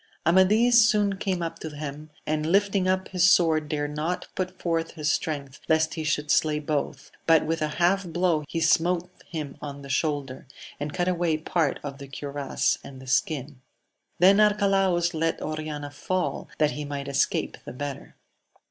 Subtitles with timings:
[0.25, 4.93] Amadis soon came up' to them, and lifting up his sword dared not put forth
[4.95, 9.57] his strength lest he should slay both, but with a half blow he smote him
[9.61, 10.47] on the shoulder,
[10.79, 13.61] and cut away part of the cuirass and the skin;
[14.17, 18.15] then Arcalaus let Oriana fall, that he might escape the better.